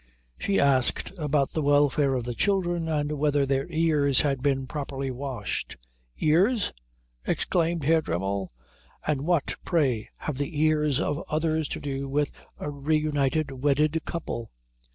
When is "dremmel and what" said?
8.01-9.53